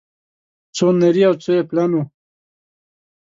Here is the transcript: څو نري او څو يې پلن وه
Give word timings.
څو 0.75 0.87
نري 0.99 1.21
او 1.29 1.33
څو 1.43 1.51
يې 1.57 1.63
پلن 1.69 1.91
وه 1.97 2.05